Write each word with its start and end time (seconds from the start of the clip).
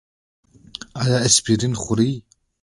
ایا 1.01 1.17
اسپرین 1.27 1.73
خورئ؟ 1.81 2.11